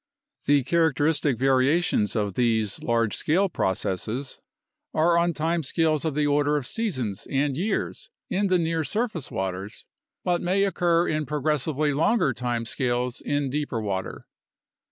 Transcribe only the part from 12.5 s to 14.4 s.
scales in deeper water.